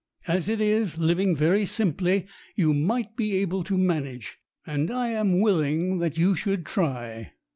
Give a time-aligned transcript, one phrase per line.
[0.27, 5.99] As it is, living very simply, you might be able to manage, and I'm willing
[5.99, 7.33] that you should try.